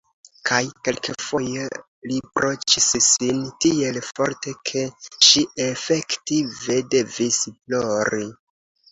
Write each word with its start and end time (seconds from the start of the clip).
Kaj 0.49 0.59
kelkfoje 0.87 1.65
riproĉis 2.11 2.87
sin 3.07 3.43
tiel 3.65 3.99
forte, 4.07 4.53
ke 4.69 4.81
ŝi 5.27 5.43
efektive 5.65 6.79
devis 6.95 7.37
plori. 7.53 8.27